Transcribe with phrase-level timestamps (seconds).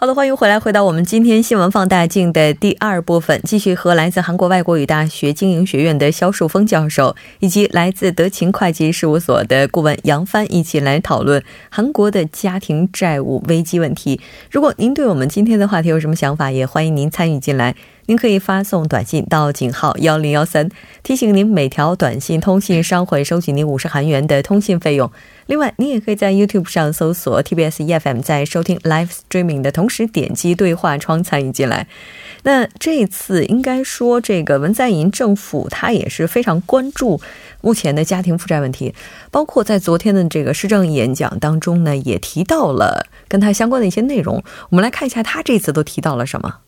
[0.00, 14.20] 好的，欢迎回来，回到我们今天新闻放大镜的第二部分，继续和来自韩国外国语大学经营学院的肖树峰教授，以及来自德勤会计事务所的顾问杨帆一起来讨论韩国的家庭债务危机问题。
[14.52, 17.74] 如果您对我们今天的话题有什么想法，也欢迎您参与进来。
[18.08, 20.70] 您可以发送短信到井号幺零幺三，
[21.02, 25.10] 提醒您每条短信通信商会收取您五十韩元的通信费用。
[25.44, 31.86] 另外，您也可以在 YouTube 上搜索 TBS EFM，在收听 Live Streaming 的同时点击对话窗参与进来。
[32.44, 37.20] 那这次应该说，这个文在寅政府他也是非常关注
[37.60, 38.94] 目前的家庭负债问题，
[39.30, 44.42] 包括在昨天的这个施政演讲当中呢，也提到了跟他相关的一些内容。
[44.70, 46.60] 我们来看一下他这次都提到了什么。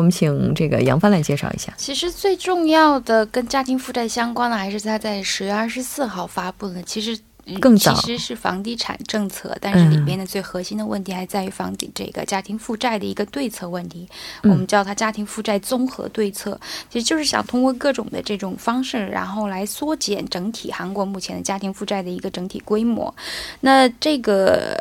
[0.00, 1.70] 我们请这个杨帆来介绍一下。
[1.76, 6.82] 其实最重要的跟家庭负债相关的，还是他在十月二十四号发布的。
[6.84, 7.18] 其实
[7.60, 14.08] 更早，其实是房地产政策，但是里边的最核心的问题还在于房地这个家庭负债的一个对策问题。
[14.44, 23.14] 我们叫它家庭负债综合对策，其实就是想通过各种的这种方式，然后来缩减整体韩国目前的家庭负债的一个整体规模。
[23.60, 24.78] 那这个。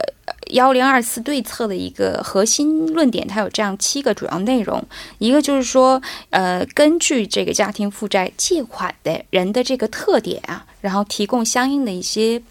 [0.52, 4.84] 幺零二四对策的一个核心论点，它有这样七个主要内容。
[5.18, 12.42] 一个就是说，呃，根据这个家庭负债借款的人的这个特点啊，然后提供相应的一些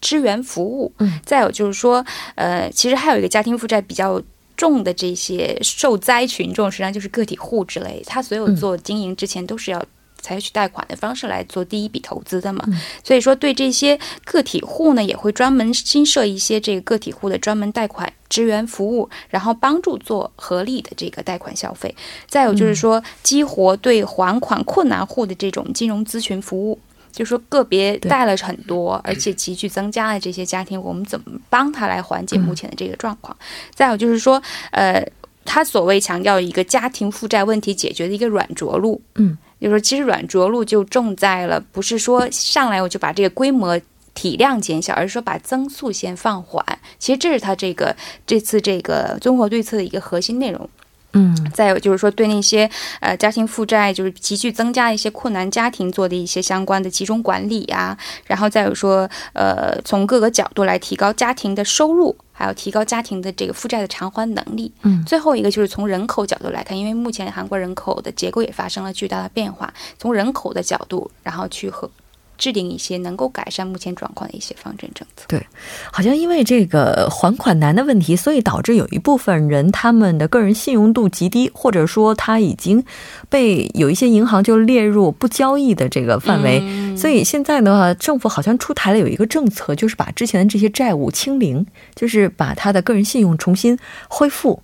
[0.00, 0.92] 支援服务。
[0.98, 1.20] 嗯。
[1.24, 2.04] 再有就是说，
[2.34, 4.22] 呃，其实还有一个家庭负债比较
[4.56, 9.84] 重的这些受灾群众，实际上就是个体户之类，他所有做经营之前都是要。
[10.20, 12.64] 采取贷款的方式来做第一笔投资的嘛，
[13.04, 21.94] 所以说对这些个体户呢，也会专门新设一些这个个体户的专门贷款支援服务，然后帮助做合理的这个贷款消费。
[22.26, 26.78] 再有就是说，激活对还款困难户的这种金融咨询服务，
[27.12, 33.36] 就是说个别贷了很多，而且急剧增加的这些家庭，我们怎么帮他来缓解目前的这个状况？
[33.74, 35.06] 再有就是说，呃，
[35.46, 39.38] 他所谓强调一个家庭负债问题解决的一个软着陆，嗯。
[39.58, 43.80] 就是说，其实软着陆就重在了，不是说上来我就把这个规模
[44.12, 46.62] 体量减小，而是说把增速先放缓。
[46.98, 47.96] 其实这是他这个
[48.26, 50.68] 这次这个综合对策的一个核心内容。
[51.14, 52.68] 嗯，再有就是说，对那些
[53.00, 57.96] 呃家庭负债就是急剧增加的一些困难家庭做的一些相关的集中管理啊，
[58.26, 62.14] 然后再有说呃从各个角度来提高家庭的收入。
[62.36, 64.70] 还有提高家庭的这个负债的偿还能力。
[64.82, 71.90] 嗯，最后一个就是从人口角度来看，因为目前韩国人口的结构也发生了巨大的变化，从人口的角度，然后去和。
[72.38, 75.24] 制定一些能够改善目前状况的一些方针政策。
[75.28, 75.44] 对，
[75.92, 82.84] 好像因为这个还款难的问题，所以导致有一部分人他们的个人信用度极低，或者说他已经
[83.28, 86.62] 被有一些银行就列入不交易的这个范围。
[86.96, 94.62] 所以现在的话，政府好像出台了有一个政策，就是把之前的这些债务清零，就是把他的个人信用重新恢复。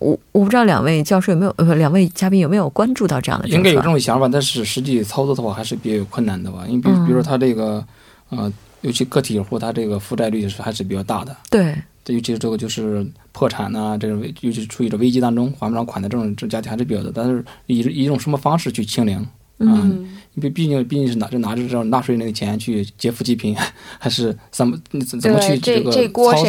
[0.00, 3.48] 我我不知道两位教授有没有呃，两位嘉宾有没有关注到这样的？
[3.48, 6.64] 应该有这种想法，但是实际操作的话还是比较困难的吧。
[6.68, 7.84] 因为比比如说他这个，
[8.28, 11.36] 呃，尤其个体户，他这个负债率是还是比较大的。
[11.50, 11.74] 对，
[12.06, 17.10] 尤其是这个就是破产呐，这种尤其是处于这危机当中还不上款的这种这家庭还是比较多。
[17.12, 19.26] 但是以以一种什么方式去清零？
[19.60, 23.56] 嗯，因为毕竟毕竟是拿着拿着这种纳税人的钱去劫富济贫，
[23.98, 24.78] 还是怎么
[25.08, 25.98] 怎怎么去这个操
[26.36, 26.44] 作？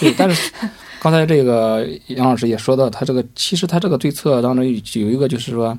[0.00, 0.50] 对，但是。
[1.04, 5.78] 刚才这个杨老师也说到，他这个其实他这个对策当中有一个就是说，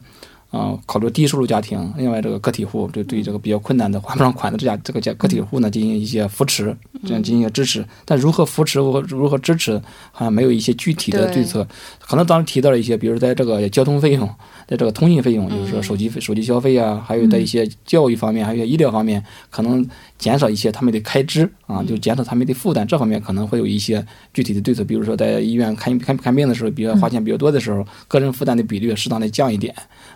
[0.52, 6.76] 嗯，考虑低收入家庭，另外这个个体户，对对这个比较困难的还不上款的这家这个家个体户呢进行一些扶持，
[7.06, 7.86] 这样进行一些支持。
[8.06, 9.82] 但如何扶持和如何支持，
[10.12, 11.68] 好像没有一些具体的对策。
[12.00, 14.30] 可能当时提到了一些，比如在这个交通费用。
[14.68, 19.88] 在这个通信费用，就是说手机费、手机消费啊，还有在一些教育方面，还有一些医疗方面，可能
[20.18, 22.88] 减少一些他们的开支啊，就减少他们的负担。
[22.88, 24.04] 这方面可能会有一些
[24.34, 29.72] 具体的对策，比如说在医院看看看病的时候，比较花钱比较多的时候，个人负担的比率适当的降一点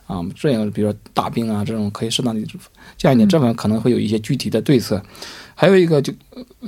[0.07, 0.18] 啊。
[0.35, 2.41] 这样，比如说大病啊这种，可以适当的
[2.97, 3.27] 降一点。
[3.27, 5.01] 这方面可能会有一些具体的对策。
[5.55, 6.13] 还有一个，就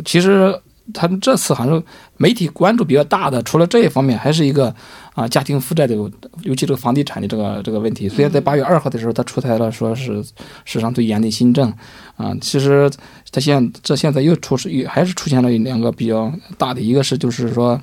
[0.06, 0.54] 其实。
[0.94, 1.82] 他们这次好像
[2.18, 4.76] 媒体关注比较大的，除了这一方面，还是一个
[5.14, 8.10] 啊家庭负债的，尤其这个房地产的这个这个问题。
[8.10, 10.22] 虽然在八月二号的时候，他出台了说是
[10.66, 11.72] 史上最严的新政
[12.18, 12.92] 啊，其实
[13.32, 17.80] 他现这现在又出是又还是出现了两个比较大的，一个是就是说，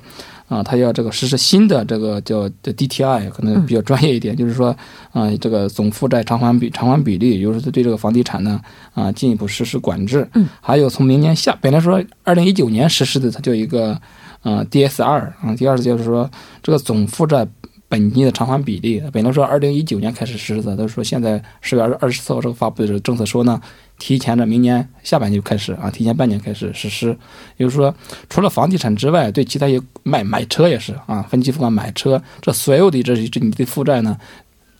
[0.49, 4.75] 啊，它要这个实施新的这个叫 DTI，可能比较专业一点，就是说
[5.13, 8.59] 啊，这个总负债偿还比偿还比例，就是对这个房地产呢
[8.93, 10.27] 啊进一步实施管制。
[10.33, 13.91] 嗯，还有从明年下，本来说二零一九年实施的，它叫一个
[14.41, 15.03] 啊，DSR，
[15.41, 16.29] 啊，第二就是说
[16.61, 17.47] 这个总负债。
[17.91, 23.59] 本金的偿还比例，本来说二零一九年开始实施的，他说现在十月二二十四号这个发布的这个政策说呢，
[23.99, 27.09] 提前的明年下半年就开始啊，提前半年开始实施。
[27.57, 27.93] 也就是说，
[28.29, 34.17] 除了房地产之外，对其他也买买车也是啊，分期付款买车，这所有的这这你的负债呢。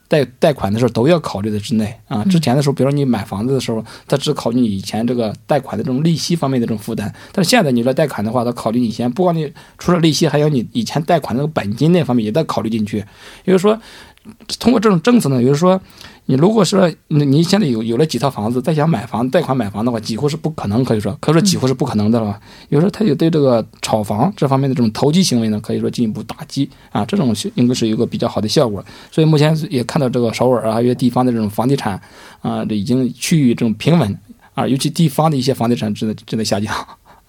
[0.10, 2.26] 贷贷款的时候都要考虑的之内啊。
[2.26, 7.14] 之前的时候，比如说你买房子的时候，他只考虑你以前这个贷款的这种利息方面的这种负担。
[7.32, 12.98] 但是现在你说贷款的话，他考虑你以前不光你除了利息，还有你以前贷款那个本金那方面也得考虑进去。
[13.46, 13.80] 也就是说，
[14.60, 15.80] 通过这种政策呢，也就是说。
[16.26, 22.40] 你如果说你你现在有有了几套房子，再想买房贷款买房的话，几乎是不可能，可以说可以说几乎是不可能的了。
[22.68, 28.86] 有时候他就对这个炒房这方面的这种投机行为呢，可以说进一步打击啊，这种应该是有个比较好的效果。
[29.10, 32.00] 所以目前也看到这个首尔啊，一些地方的这种房地产
[32.44, 34.16] 啊，这已经趋于这种平稳
[34.54, 36.72] 啊，尤其地方的一些房地产正在正在下降。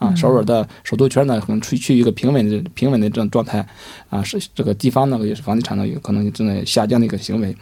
[0.01, 3.65] 啊，首尔的首都圈呢，可能处于一个平稳的平稳的这种状态，
[4.09, 7.55] 啊，是这个地方呢，也是房地产呢，有可能正在下降的一个行为。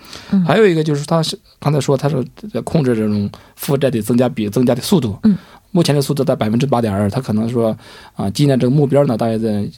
[0.46, 5.18] 还有一个就是，他是刚才说，他是在控制这种负债的增加比增加的速度。
[5.24, 5.36] 嗯，
[5.72, 7.76] 目前的速度在百分之八点二，他可能说，
[8.14, 9.68] 啊，今年这个目标呢，大概在。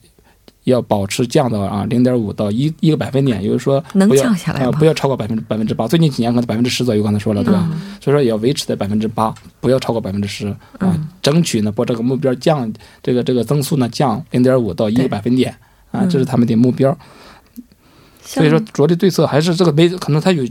[0.65, 5.89] 要保持降到啊零点五到一一个百分点，也就是说能降下来不要超过百分之百分之八。
[5.89, 7.69] 最近几年可能百分之十左右，刚才说了对吧？
[8.01, 10.99] 所以说也要维持在百分之八，不要超过百分之十啊。
[11.23, 12.71] 争取呢把这个目标降，
[13.03, 15.55] 这个这个增速呢降零点五到一个百分点
[15.91, 16.97] 啊，这是他们的目标。
[18.33, 20.45] 所以说，主要的对策还是这个媒，可能它有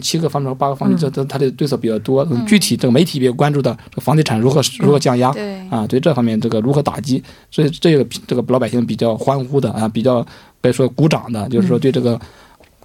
[0.00, 2.26] 七个方面和八个方面，这这它的对策比较多。
[2.46, 5.32] 具体这个媒体比较关注的，这个房地产如何如何降压，
[5.70, 10.26] 啊，对这方面这个如何打击，所以这个这个老百姓比较欢呼的啊，比较
[10.60, 12.20] 别说鼓掌的，就是说对这个。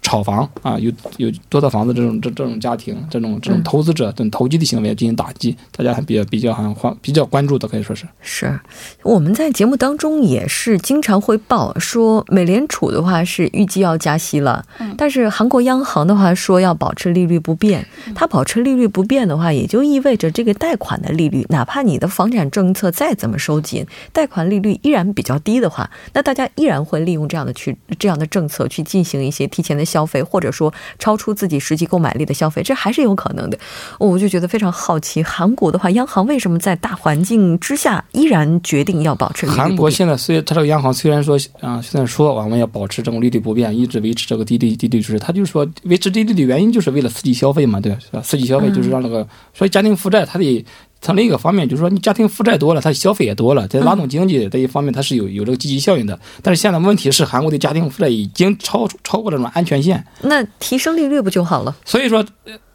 [0.06, 8.60] 炒房啊，有有多套房子这种这这种家庭，这种这种投资者这种投机的行为进行打击，大家还比较比较还关比较关注的，可以说是是。
[9.02, 14.64] 我们在节目当中也是经常会报说，美联储的话是预计要加息了，
[14.96, 17.84] 但是韩国央行的话说要保持利率不变。
[18.14, 29.84] 它保持利率不变的话，也就意味着这个贷款的利率，哪怕你的房产政策再怎么收紧，贷款利率依然比较低的话，那大家依然会利用这样的去这样的政策去进行一些提前的。
[29.96, 33.58] 消费，或者说超出自己实际购买力的消费，这还是有可能的。
[33.98, 48.20] 我就觉得非常好奇，韩国的话，央行为什么在大环境之下依然决定要保持利率韩国现在虽它这个央行虽然说啊，现在说我们要保持这种利率不变，一直维持这个低利低利率，它就是说维持低利率的原因就是为了刺激消费嘛，对吧？
[48.22, 50.66] 刺激消费就是让那个，所以家庭负债它得。
[51.06, 56.20] 从另一个方面，就是说你家庭负债多了，它消费也多了，在拉动经济这一方面，它是有有这个积极效应的。
[56.42, 60.04] 但是现在问题是，韩国的家庭负债已经超超过这种安全线。
[60.24, 61.76] 那提升利率不就好了？
[61.86, 62.26] 所以说，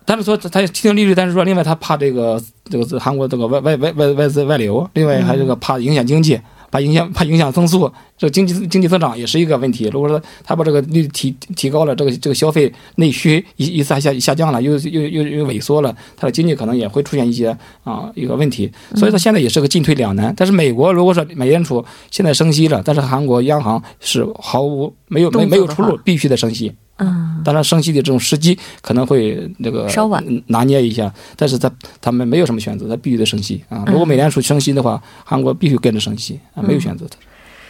[0.05, 2.41] 但是说它提升利率，但是说另外他怕这个
[2.71, 6.41] 这个韩国这个外外外外外资外流，另外还这个怕影响经济。
[6.70, 9.90] 怕影响，怕影响增速，这经济经济增长也是一个问题。
[9.93, 18.70] 如果说他把这个率提提高了，这个这个消费内需一一下下下降了，又又又又萎缩了，它的经济可能也会出现一些啊一个问题。
[18.94, 20.32] 所以说现在也是个进退两难。
[20.36, 26.72] 但是美国如果说美联储现在升息了，但是韩国央行是毫无没有没没有出路，必须得升息。
[27.00, 30.24] 嗯，当然升息的这种时机可能会那个稍晚。
[30.46, 33.84] 拿捏一下，但是他他们没有什么选择，他必须得升息啊。
[33.86, 37.12] 如果美联储升息的话，韩国必须跟着升息啊，没有选择的。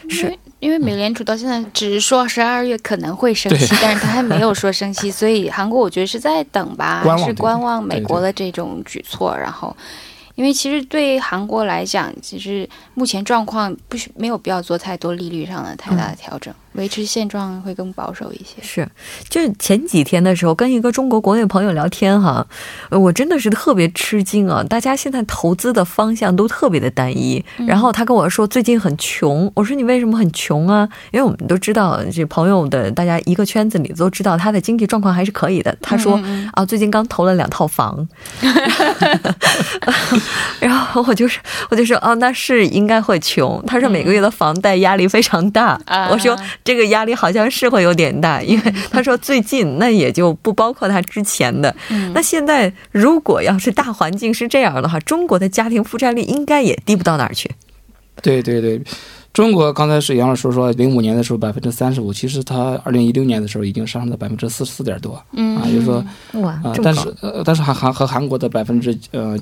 [0.08, 0.36] 是。
[0.58, 9.74] 因为美联储到现在只是说十二月可能会升息，但是他还没有说升息， 所以韩国我觉得是在等吧，是观望美国的这种举措，然后。
[10.36, 18.62] 因为其实对韩国来讲，其实目前状况不需没有必要做太多利率上的太大的调整，维持现状会更保守一些。
[18.62, 18.88] 是，
[19.28, 22.46] 就是前几天的时候跟一个中国国内朋友聊天哈，
[22.90, 24.62] 我真的是特别吃惊啊！
[24.62, 27.44] 大家现在投资的方向都特别的单一。
[27.66, 30.88] 然后他跟我说最近很穷，我说你为什么很穷啊？
[31.10, 35.76] 因为我们都知道这朋友的大家一个圈子里都知道他的经济状况还是可以的。
[35.82, 36.20] 他说
[36.52, 38.08] 啊，最近刚投了两套房。
[40.60, 43.62] 然后我就是，我就说，哦，那是应该会穷。
[43.66, 45.80] 他说每个月的房贷压力非常大。
[46.10, 51.74] 我说这个压力好像是会有点大，因为他说最近那也就不包括他之前的。
[52.14, 57.50] 那现在如果要是大环境是这样的话，中国的家庭负债率应该也低不到哪儿去。
[58.22, 58.80] 对对对，
[59.32, 65.22] 中国刚才是杨老师说，零五年的时候百分之三十五，其实他二零一六年的时候已经上升到百分之四十四点多。
[65.32, 66.04] 嗯，啊，就是说，
[66.40, 69.38] 哇，但是呃，但是还还和韩国的百分之呃。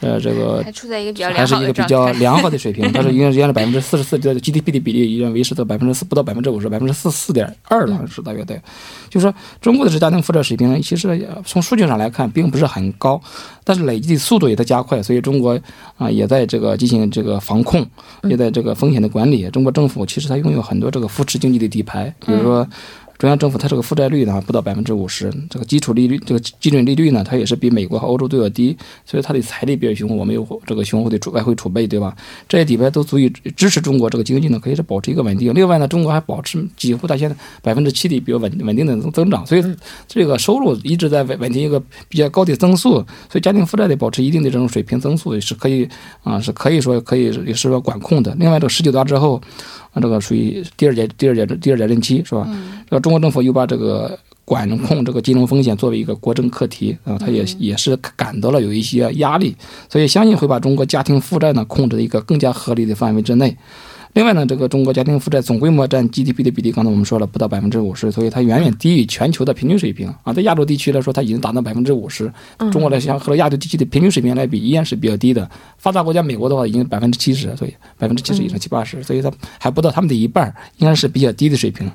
[0.00, 2.90] 呃，这个还处在一个比较还是一个比较良好的水平。
[2.92, 8.60] 它是原 原来百分之四十四的 GDP 的比例，已经维持到百分之四不到百分之五十，百分之四四点二了，是大约对。
[9.10, 13.20] 就是说，中国的这家庭负债水平，其实从数据上来看，并不是很高，
[13.64, 15.58] 但是累积的速度也在加快，所以中国
[15.96, 17.84] 啊，也在这个进行这个防控，
[18.22, 19.48] 也在这个风险的管理。
[19.50, 22.66] 中国政府其实它拥有很多这个扶持经济的底牌，比如说。
[23.18, 32.16] 中央政府它这个负债率呢不到百分之五十，这个基础利率这个基准利率呢它也是比美国和欧洲都要低，所以它的财力比较雄厚，我们有这个雄厚的储外汇储备，对吧？
[32.48, 35.52] 这些底牌都足以支持中国这个经济呢可以是保持一个稳定。
[35.52, 39.64] 另外呢，中国还保持几乎到现在百分之七的比较稳稳定的增长，所以
[40.06, 42.90] 这个收入一直在稳稳定一个比较高的增速，
[43.28, 45.88] 所以家庭负债的保持一定的这种水平增速也是可以
[46.22, 48.32] 啊，是可以说可以也是说管控的。
[48.38, 49.42] 另外这个十九大之后。
[49.98, 52.48] 啊，这个属于第二届、第二届、第二届任期是吧？
[52.88, 59.54] 这个中国政府又把这个管控这个金融风险作为一个国政课题啊，他也也是感到了有一些压力，
[59.90, 63.56] 所以相信会把中国家庭负债呢控制在一个更加合理的范围之内。
[64.14, 70.32] 另外呢，这个中国家庭负债总规模占 GDP 的比例，刚才我们说了不到百分之五十，所以它远远低于全球的平均水平啊。
[70.32, 72.32] 在亚洲地区来说，它已经达到百分之五十。
[72.72, 75.48] 中国来相和亚洲地区的平均水平来比，依然是比较低的。
[75.76, 81.90] 发达国家美国的话，已经百分之七十，所以百分之七十以上七八十，所以它还不到他们的一半，应该是比较低的水平。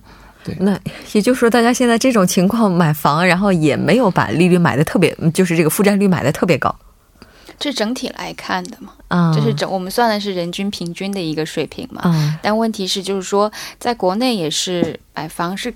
[0.45, 0.77] 对，那
[1.13, 6.73] 也就是说，大家现在这种情况买房，然后也没有把利率买的特别，就是这个负债率买的特别高。
[7.59, 8.93] 这整体来看的嘛？
[9.07, 12.01] 啊，这是整我们算的是人均平均的一个水平嘛？
[12.01, 15.73] 啊，但问题是，就是说，在国内也是买房是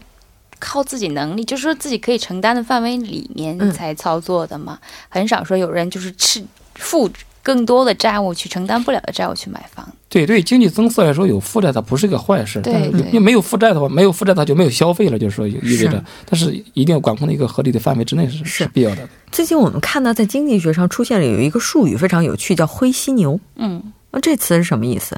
[0.59, 4.79] 靠自己能力，就是说自己可以承担的范围里面才操作的嘛。
[5.07, 6.43] 很少说有人就是吃
[6.75, 7.09] 负
[7.47, 9.87] 更多的债务去承担不了的债务去买房。
[10.09, 12.59] 对对，经济增速来说，有负债它不是个坏事。
[12.59, 19.07] 对，因为没有负债的话，没有负债它就没有消费了，就是说意味着，但是一定要管控的一个合理的范围之内是是必要的。
[19.31, 23.39] 最近我们看到在经济学上出现了有一个术语非常有趣，叫“灰犀牛”。
[23.55, 25.17] 嗯，那这词是什么意思？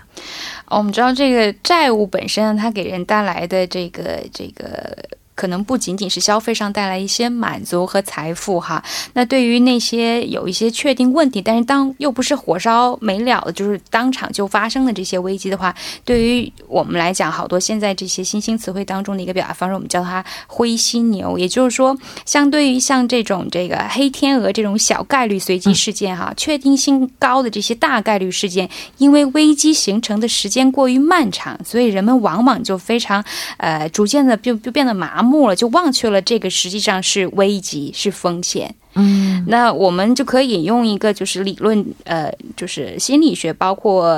[0.67, 4.95] 我们知道这个债务本身，它给人带来的这个这个。
[5.39, 33.23] 可能不仅仅是消费上带来一些满足和财富哈，那对于那些有一些确定问题，但是当又不是火烧没了的，就是当场就发生的这些危机的话，对于我们来讲，好多现在这些新兴词汇当中的一个表达方式，我们叫它灰犀牛，也就是说，相对于像这种这个黑天鹅这种小概率随机事件哈，确定性高的这些大概率事件，因为危机形成的时间过于漫长，所以人们往往就非常
[33.55, 35.28] 呃，逐渐的就就变得麻木。
[35.29, 38.73] 木了就忘却了，这个实际上是危机，是风险。
[38.95, 44.17] 嗯，那我们就可以用一个就是理论，呃，就是心理学，包括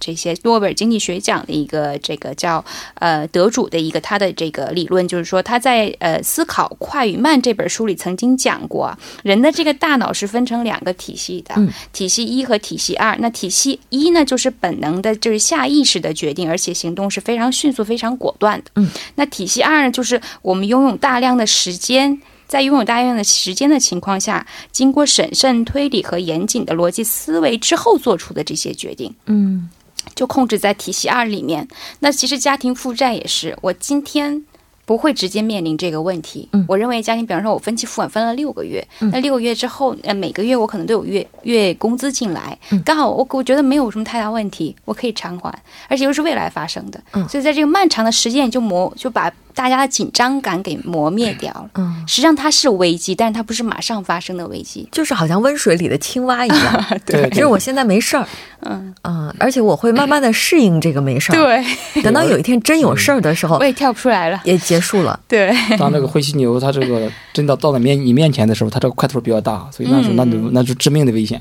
[0.00, 8.92] 这些诺贝尔经济学奖的一个这个叫呃得主的一个他的这个理论，就是说他在呃思考快与慢这本书里曾经讲过，
[9.22, 11.54] 人的这个大脑是分成两个体系的，
[11.92, 13.16] 体系一和体系二。
[13.20, 18.70] 那体系一呢，就是本能的，就是下意识的决定，而且行动是非常迅速、非常果断的。
[18.74, 22.20] 嗯，那体系二呢，就是我们拥有大量的时间。
[22.46, 29.68] 在拥有大量的时间的情况下，经过审慎推理和严谨的逻辑思维之后做出的这些决定，嗯，
[30.14, 31.66] 就控制在体系二里面。
[32.00, 34.44] 那其实家庭负债也是，我今天。
[34.84, 36.48] 不会直接面临这个问题。
[36.52, 45.56] 嗯，我认为家庭，比方说，我分期付款分了六个月，那六个月之后，呃，每个月我可能都有月月工资进来，刚好我我觉得没有什么太大问题，我可以偿还，
[45.86, 47.00] 而且又是未来发生的。
[47.12, 51.70] 嗯，所以在这个漫长的时间就磨就把大家的紧张感给磨灭掉了。
[51.74, 56.84] 嗯，实际上它是危机，但是它不是马上发生的危机，就是好像温水里的青蛙一样。
[57.06, 58.26] 对，就是我现在没事儿。
[58.64, 61.34] 嗯嗯，而且我会慢慢的适应这个没事儿。
[61.34, 61.64] 对，
[62.02, 65.18] 等到有一天真有事儿的时候，我也跳不出来了，也结束了。
[65.26, 71.40] 对， 当这个灰犀牛它这个真的到了面你面前的时候，它这个块头比较大，所以那是那就那就致命的危险。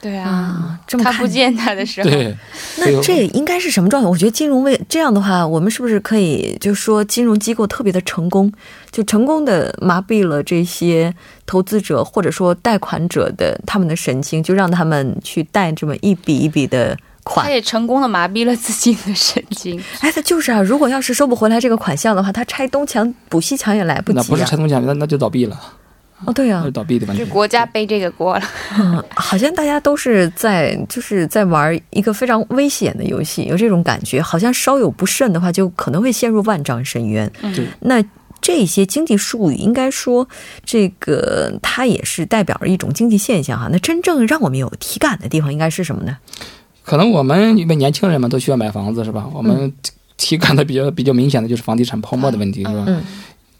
[0.00, 2.36] 对啊，这么看不见他的时候，对，
[2.78, 4.08] 那这应该是什么状态？
[4.08, 8.52] 我觉得金融危这样的话，我们是不是可以就说金融机构特别的成功，
[8.90, 11.14] 就成功的麻痹了这些
[11.46, 16.96] 投资者或者说贷款者的他们的神经，就让他们去贷这么一笔一笔的。
[17.24, 19.80] 款，他也成功的麻痹了自己的神经。
[20.00, 24.16] 哎，他就是啊，如果要是收不回来这个款项的话，他拆东墙补西墙也来不及。
[24.18, 25.56] 那不是拆东墙，那那就倒闭了。
[26.26, 27.24] 哦，对呀，倒闭的问题。
[27.24, 28.42] 就国家背这个锅了。
[28.78, 37.30] 嗯，好像大家都是在就是在玩一个非常危险的游戏，有这种感觉，好像稍有不慎的话，就可能会陷入万丈深渊。
[37.42, 38.02] 嗯，那
[38.40, 40.28] 这些经济术语，应该说
[40.64, 43.68] 这个它也是代表着一种经济现象哈。
[43.70, 46.16] 那真正让我们有体感的地方，应该是什么呢？
[46.84, 49.24] 可能我们因为年轻人嘛，都需要买房子，是吧？
[49.32, 49.72] 我们
[50.16, 52.84] 体感的比较比较明显的就是房地产泡沫的问题，是吧？
[52.88, 53.00] 嗯，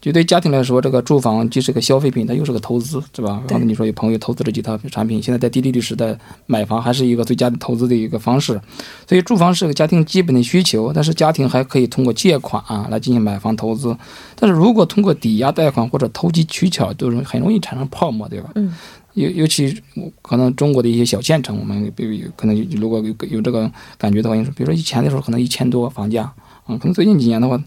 [0.03, 3.41] 就对家庭来说，这个住房既是个消费品，它又是个投资，是吧？
[3.47, 6.13] 刚才你说有朋友投资了几套产品，现在在低利率时代
[6.45, 8.59] 买房还是一个最佳的投资的一个方式。
[9.07, 13.95] 所以住房是个家庭基本的需求，但是家庭还可以通过借款啊来进行买房投资。
[14.35, 18.49] 但是如果通过抵押贷款或者投机取巧，都是很容易产生泡沫，对吧？
[18.55, 18.75] 嗯。
[19.13, 19.81] 尤尤其
[20.21, 26.23] 可能中国的一些小县城，我们比如可能如果有有这个感觉的话，比如说以前的时候可能一千多房价，
[26.65, 27.57] 啊，可能最近几年的话。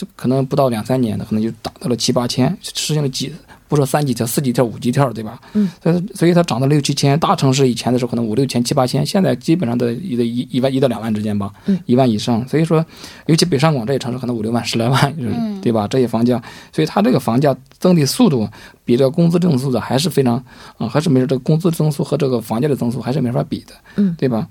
[0.00, 3.30] 这可能不到两三年的，可能就达到了七八千，实现了几
[3.68, 5.38] 不说三级跳、四级跳、五级跳，对吧？
[5.52, 5.70] 嗯。
[5.82, 7.18] 所以，所以它涨到六七千。
[7.20, 11.52] 大城市以前的时候可能五六千、七八千，现在基本上在一的一一万一到两万之间吧。
[11.66, 11.78] 嗯。
[11.84, 12.84] 一万以上，所以说，
[13.26, 15.14] 尤其北上广这些城市，可能五六万、十来万，
[15.60, 15.86] 对吧？
[15.86, 16.42] 这些房价，
[16.72, 18.48] 所以它这个房价增的速度
[18.84, 20.42] 比这个工资增速的还是非常
[20.78, 23.74] 啊，还是没这个工资增速和这个房价的增速还是没法比的。
[23.96, 24.16] 嗯。
[24.18, 24.48] 对吧？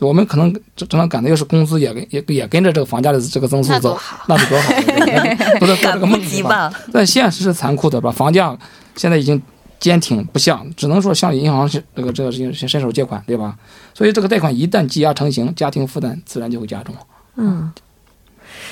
[0.00, 4.74] 我们可能正常赶的要是工资也跟也也跟着这个房价的这个增速走，那是多好，
[5.58, 6.72] 不是做这个梦吧？
[6.92, 8.10] 但现实是残酷的吧？
[8.10, 8.56] 房价
[8.96, 9.40] 现在已经
[9.80, 13.56] 坚挺不下，只能说向银行这个这个伸伸手借款，对吧？
[13.94, 16.94] 所以这个贷款一旦积压成型，家庭负担自然就会加重。
[17.36, 17.72] 嗯。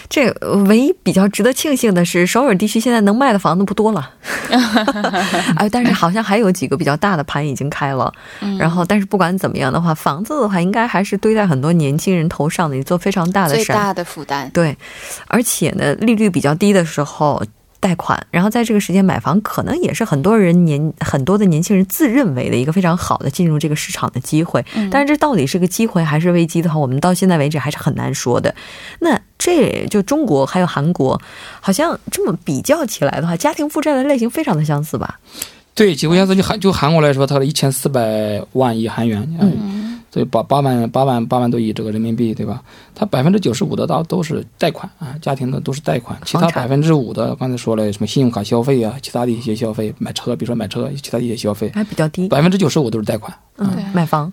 [0.08, 0.30] 这
[0.66, 4.10] 唯一比较值得庆幸的是，首尔地区现在能卖的房子不多了，
[5.56, 8.12] 哎，但是好像还有几个比较大的盘已经开了。
[8.58, 14.50] 然后，但是不管怎么样的话，房子的话，应该还是堆在很多年轻人头上的一座非常大的最大的负担。
[14.50, 14.76] 对，
[15.26, 17.42] 而且呢，利率比较低的时候。
[17.80, 24.64] 贷款，然后在这个时间买房，可能也是很多人年很多的年轻人自认为的一个非常好的进入这个市场的机会。
[24.90, 28.54] 但是这到底是个机会还是危机的话，我们到现在为止还是很难说的。
[29.00, 31.20] 那这就中国还有韩国，
[31.60, 35.18] 好像这么比较起来的话，家庭负债的类型非常的相似吧？
[35.74, 36.34] 对，几乎相似。
[36.34, 39.36] 就韩就韩国来说，它的一千四百万亿韩元。
[39.40, 39.75] 嗯。
[40.16, 42.62] 对，八八万八万八万多亿这个人民币，对吧？
[42.94, 53.30] 它百分之九十五的都都是贷款啊，家庭的都是贷款，其他百分之五的刚才说了什么信用卡消费啊，其他的一些消费，买车，比如说买车，其他的一些消费还比较低，百分之九十五都是贷款。
[53.58, 54.32] 嗯，买房，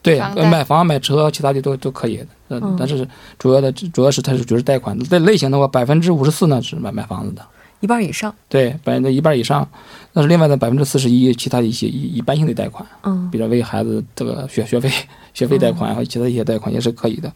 [0.00, 2.24] 对，买房买车，其他的都都可以。
[2.48, 3.04] 嗯，但是
[3.36, 4.96] 主要的主要是它是就是贷款。
[5.00, 7.44] 这类型的话，百分之五十四呢是买买房子的。
[7.80, 9.68] 一半以上，对，百分之一半以上，
[10.12, 14.90] 那是另外的百分之四十一，其他一些一一般性的贷款，嗯，比如为孩子这个学学费、
[15.34, 17.32] 学费贷款和其他一些贷款也是可以的，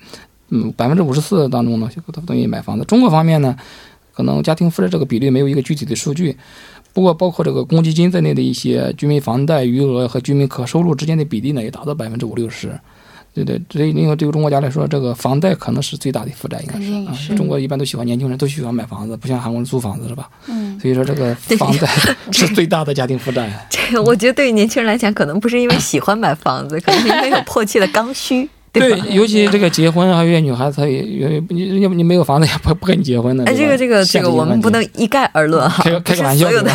[0.49, 2.85] 嗯，百分之五十四当中呢，都等于买房子。
[2.87, 3.55] 中国方面呢，
[4.15, 6.37] 可能家庭负债这个比例没有一个具体的数据，
[6.93, 12.81] 不过包括这个公积金在内的一些居民房贷余额和居民可收入之间的比例呢，也达到百分之五六十。
[13.33, 16.93] 对对，所以因为对于中国家来说，这个房贷可能是最大的负债，应该是
[17.33, 17.37] 啊。
[17.37, 20.29] 中国一般都喜欢年轻人，都喜欢买房子，不像韩国人租房子是吧？
[20.49, 20.79] 嗯。
[20.81, 21.87] 所以说这个房贷
[22.33, 23.51] 是最大的家庭负债。
[23.71, 28.49] 这个我觉得对于年轻人来讲，可能不是因为喜欢买房子，可能是因为有迫切的刚需。
[28.73, 33.45] 对，尤其这个结婚，还有些女孩子，她也也你要不你没有房子也不不跟你结婚的。
[33.45, 35.83] 哎，这个这个这个，我们不能一概而论哈。
[35.83, 36.63] 开开个 玩笑，的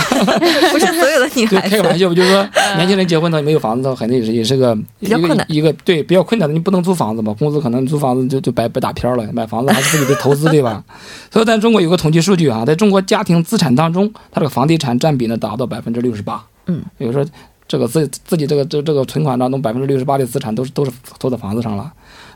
[0.73, 1.69] 不是所有的女 孩子。
[1.69, 6.53] 开个玩笑，就是说年轻人结婚他没有房子，他肯定也是也是个比较困难一个对比较困难的。
[6.53, 9.25] 你不能租房子嘛，工资可能租房子就就白白打漂了。
[9.31, 10.83] 买房子还是自己的投资对吧？
[11.31, 16.43] 所以，在中国有个统计数据啊，在中国家庭资产当中，它这个房地产占比呢达到百分之六十八。
[16.67, 17.25] 嗯，比如说
[17.67, 21.91] 这个自自己这个这这个存款当中百分之六十八的资产都是都是投在房子上了。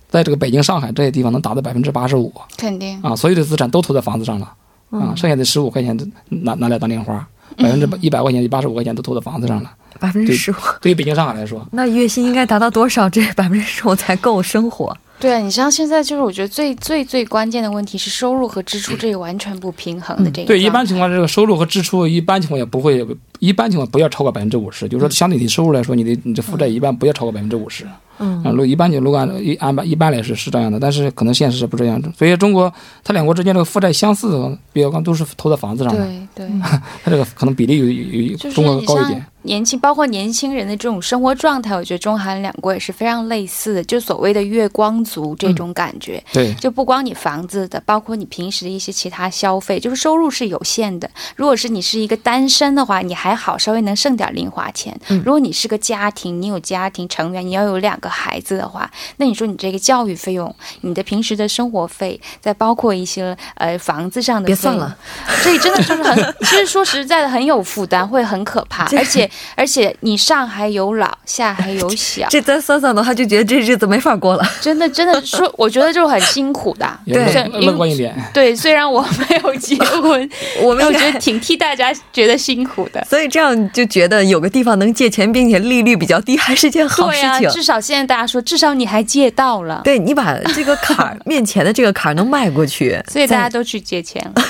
[0.09, 4.51] 在这个北京、上海这些地方能达到百分之八十五，肯定啊，所有的资产都投在房子上了，
[4.89, 5.95] 啊，剩下的十五块钱
[6.29, 10.55] 拿拿来当零花，百分之一百块钱、八十五块钱都投在房子上了，百分之十五。
[10.81, 13.07] 对于北京、上海来说，那月薪应该达到多少？
[13.07, 14.97] 这百分之十五才够生活？
[15.19, 20.47] 对啊，你像现在就是我觉得最最最关键的问题是收入和支出这个完全不平衡的这个。
[20.47, 23.05] 对，一般情况这个收入和支出一般情况也不会，
[23.39, 27.85] 一般情况不要超过百分之五十，就是说相对你收入来说，你的你的负债一般不要超过百分之五十。
[28.21, 32.11] 嗯，如一般就如果按一按一般来说是这样的，但是可能现实是不这样的。
[32.17, 36.05] 所以中国它两国之间这个负债相似，比较高都是投在房子上的。
[36.35, 36.49] 对对，
[37.03, 39.25] 它这个可能比例有有中国高一点。
[39.43, 46.21] 年轻包括年轻人的这种生活状态，我觉得中韩两国也是非常类似的，就所谓的月光族这种感觉。
[46.33, 51.09] 对，就不光你房子的，包括你平时的一些其他消费，就是收入是有限的。
[51.37, 54.93] 如果是你是一个单身的话，你还好，稍微能剩点零花钱。
[55.23, 64.97] 如果你是个家庭，你有家庭成员，你要有两个孩子的话，那你说你这个教育费用、你的平时的生活费，再包括一些呃房子上的，别算了。
[65.41, 69.28] 所以真的就是很， 其实说实在的，很有负担，会很可怕， 而且。
[69.55, 74.43] 而且你上还有老，下还有小，这再算算的话，就觉得这日子没法过了。
[74.61, 76.99] 真的，真的说，我觉得就很辛苦的。
[77.05, 78.15] 对，乐观一点。
[78.33, 80.29] 对，虽然我没有结婚，
[80.61, 83.05] 我没有觉得挺替大家觉得辛苦的。
[83.09, 87.49] 所以这样就觉得有个地方能借钱，并且利率比较低，还是件好事情。
[87.49, 89.81] 至少现在大家说，至少你还借到了。
[89.83, 94.43] 对你把这个坎儿 面前的这个坎儿能迈过去，所以大家都去借钱了。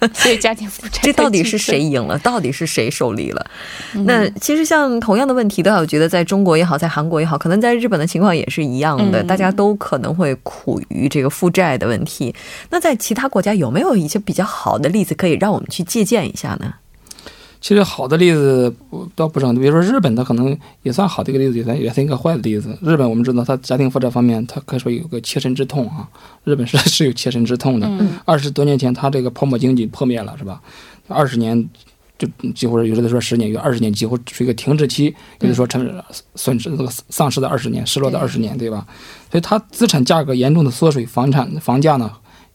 [0.14, 2.18] 所以家庭负债这到底是谁赢了？
[2.20, 3.46] 到底是谁受利了？
[4.06, 12.34] 那其实像同样的问题，都我觉得在中国也好，在韩国也好，可能在日本的情况也是一样的，大家都可能会苦于这个负债的问题。
[12.70, 16.74] 那在其他国家有没有一些比较好的例子可以让我们去借鉴一下呢？
[17.60, 18.74] 其实好的例子
[19.14, 22.76] 倒不少，比如说日本，它可能也算好的一个例子，也算也算一个坏的例子。
[22.80, 26.08] 日本我们知道，它家庭负债方面，它可以说有个切身之痛啊。
[26.44, 27.90] 日本是是有切身之痛的。
[28.24, 30.62] 二十多年前，它这个泡沫经济破灭了，是吧？
[31.06, 31.68] 二十年
[32.18, 36.02] 就几乎有的说十年，有二十年几乎是一个停滞期，有的说成
[36.36, 38.86] 损失那个丧失的二十年，失落的二十年，对吧？
[39.30, 42.10] 所以它资产价格严重的缩水，房产房价呢？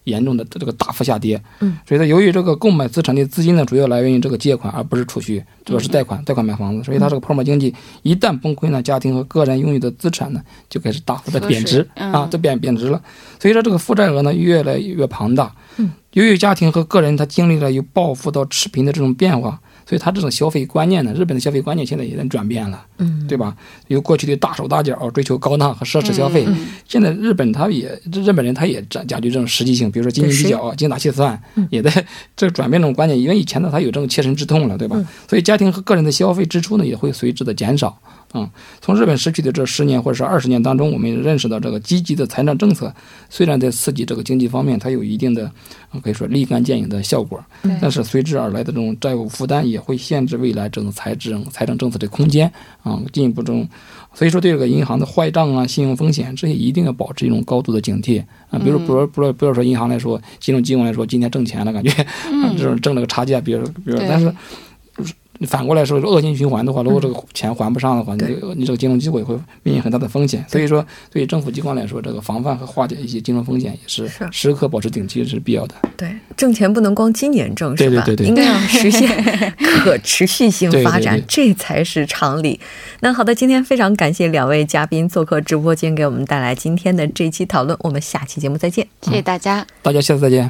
[0.05, 13.01] 严重的这个大幅下跌，嗯，所以它由于这个购买资产的资金呢，主要来源于这个借款，而不是储蓄，主要是贷款，贷款买房子，所以它这个泡沫经济一旦崩溃呢，家庭和个人拥有的资产呢就开始大幅的贬值啊，就贬贬值了，
[13.39, 19.59] 所以说这个负债额呢越来越庞大，嗯，由于家庭和个人他经历了由暴富到持平的这种变化。
[19.85, 23.55] 所以他这种消费观念呢，日本的消费观念现在也在转变了，嗯，对吧？
[23.87, 26.45] 由过去的大手大脚追求高档和奢侈消费，
[26.87, 33.19] 现在日本他也日本人他也讲讲究这种实际性，比如说斤斤计较、精打细算，也在这转变这种观念。
[33.19, 34.99] 因为以前呢，他有这种切身之痛了，对吧？
[35.29, 37.95] 所以家庭和个人的消费支出呢，也会随之的减少。
[38.37, 38.49] 嗯，
[38.81, 42.93] 从日本失去的这十年或者是二十年当中，我们认识到这个积极的财政政策，
[43.29, 45.49] 虽然在刺激这个经济方面它有一定的，
[46.03, 47.41] 可以说立竿见影的效果，
[47.81, 52.51] 但是随之而来的这种债务负担也会限制未来这种财政财政政策的空间
[52.83, 53.65] 啊，进一步这种，
[54.13, 58.59] 所以说对这个银行的坏账啊、信用风险这些一定要保持一种高度的警惕啊。
[58.59, 61.89] 比如，不如不如不要说银行来说，金融机构来说，今天挣钱了，感觉
[62.59, 64.29] 这种挣了个差价，比如比如，但是。
[65.37, 68.23] 你反过来说，恶性循环的话，如果这个钱还不上的话，你
[68.55, 70.43] 你这个金融机构也会面临很大的风险。
[70.47, 75.75] 所以说，对于政府机关来说，这个防范和化解一些金融风险也是时刻保持警惕是必要的。
[75.97, 78.03] 对，挣钱不能光今年挣，是吧？
[78.05, 79.09] 对对对，应该要 实现
[79.83, 82.59] 可持续性发展，这才是常理。
[83.01, 87.77] 那好的，今天非常感谢两位嘉宾做客直播间，给我们带来今天的这期讨论。
[87.81, 90.49] 我们下期节目再见，谢谢大家，大家下次再见。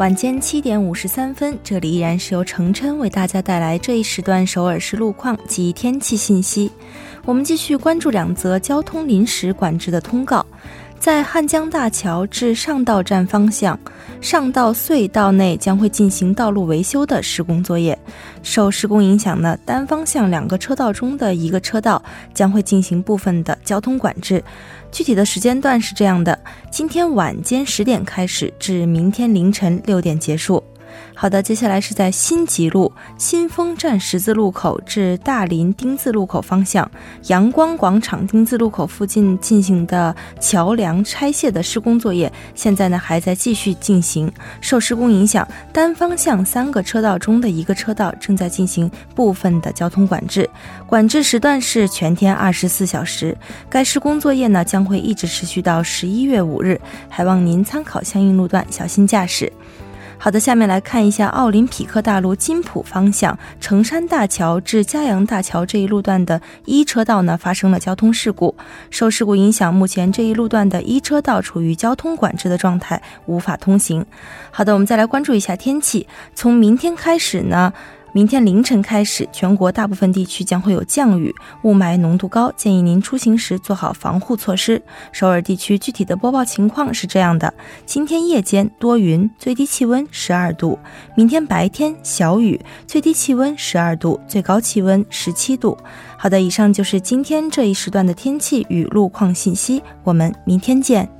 [0.00, 6.72] 晚间七点五十三分，这里依然是由程琛为大家带来这一时段首尔市路况及天气信息。
[7.26, 10.46] 我们继续关注两则交通临时管制的通告，
[11.00, 13.76] 在汉江大桥至上道站方向，
[14.20, 17.98] 上道隧道内将会进行道路维修的施工作业。
[18.42, 22.02] 受施工影响呢，单方向两个车道中的一个车道
[22.34, 24.44] 将会进行部分的交通管制。
[24.92, 26.38] 具体的时间段是这样的：
[26.70, 30.62] 今天晚间十点开始，至明天凌晨六点结束。
[31.14, 36.90] 好的，接下来是在新吉路新丰站十字路口至大林丁字路口方向，
[37.26, 44.32] 阳光广场丁字路口附近进行的桥梁拆卸的施工作业，现在呢还在继续进行。
[44.60, 50.48] 受施工影响，单方向三个车道中的一个车道正在进行部分的交通管制，
[50.86, 53.36] 管制时段是全天二十四小时。
[53.68, 59.52] 该施工作业呢将会一直持续到十一月五日，还望您参考相应路段，小心驾驶。
[60.22, 68.54] 好的，下面来看一下奥林匹克大路金浦方向成山大桥至嘉阳大桥这一路段的一车道呢发生了交通事故，
[68.90, 74.04] 受事故影响，目前这一路段的一车道处于交通管制的状态，无法通行。
[74.50, 77.72] 好的，我们再来关注一下天气，从明天开始呢。
[78.12, 84.82] 明天凌晨开始，全国大部分地区将会有降雨，雾霾浓度高，建议您出行时做好防护措施。
[85.12, 87.52] 首尔地区具体的播报情况是这样的：
[87.86, 90.78] 今天夜间多云，最低气温十二度；
[91.14, 95.76] 明天白天小雨，最低气温十二度，最高气温十七度。
[96.18, 101.19] 好的，以上就是今天这一时段的天气与路况信息，我们明天见。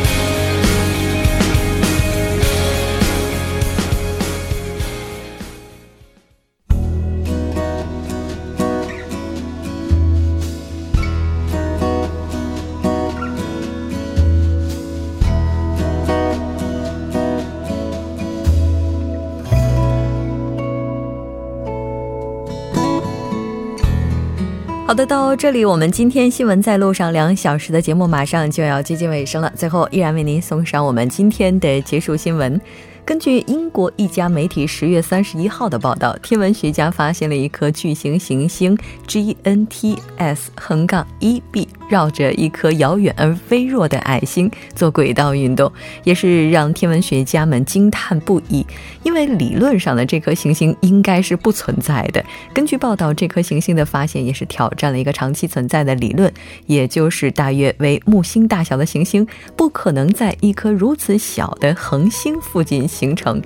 [24.91, 32.59] 好的，到这里我们今天新闻在路上两小时的节目马上就要接近尾声了，最后依然为您送上我们今天的结束新闻。
[33.05, 38.77] 根据英国一家媒体十月三十一号的报道，天文学家发现了一颗巨型行星
[39.07, 45.69] GNTS 横杠一 b 绕着一颗遥远而微弱的矮星做轨道运动，
[46.05, 48.65] 也是让天文学家们惊叹不已。
[49.03, 52.23] 因为理论上的这颗行星应该是不存在的。
[52.53, 56.31] 根据报道，这颗行星的发现也是挑战了一个长期存在的理论，
[56.65, 59.27] 也就是大约为木星大小的行星
[59.57, 62.87] 不可能在一颗如此小的恒星附近。
[62.87, 63.41] 形成，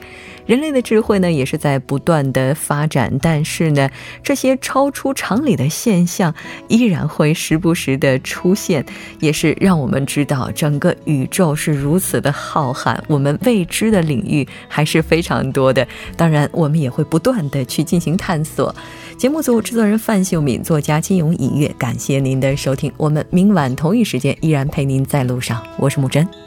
[0.46, 3.90] 人类的智慧呢也是在不断的发展，但是呢，
[4.22, 6.34] 这些超出常理的现象
[6.68, 8.86] 依然会时不时的出现，
[9.20, 15.86] 也是让我们知道整个宇宙是如此的浩瀚，我们未知的领域还是非常多的。
[16.16, 18.74] 当然，我们也会不断的去进行探索。
[19.18, 22.92] 节目组制作人范秀敏，作家金勇，音乐，感谢您的收听。
[22.98, 26.45] 我们明晚同一时间依然陪您在路上，我是木真。